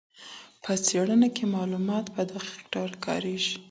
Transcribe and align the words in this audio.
په 0.63 0.71
څېړنه 0.85 1.27
کي 1.35 1.45
معلومات 1.55 2.05
په 2.15 2.21
دقیق 2.31 2.61
ډول 2.73 2.91
کاریږي. 3.05 3.55